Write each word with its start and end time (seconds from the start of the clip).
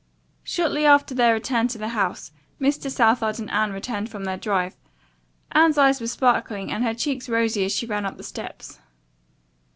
Shortly 0.43 0.83
after 0.83 1.13
their 1.13 1.31
return 1.31 1.67
to 1.67 1.77
the 1.77 1.89
house 1.89 2.31
Mr. 2.59 2.89
Southard 2.89 3.39
and 3.39 3.51
Anne 3.51 3.71
returned 3.71 4.09
from 4.09 4.23
their 4.23 4.35
drive. 4.35 4.75
Anne's 5.51 5.77
eyes 5.77 6.01
were 6.01 6.07
sparkling 6.07 6.71
and 6.71 6.83
her 6.83 6.95
cheeks 6.95 7.29
rosy 7.29 7.65
as 7.65 7.71
she 7.71 7.85
ran 7.85 8.07
up 8.07 8.17
the 8.17 8.23
steps. 8.23 8.79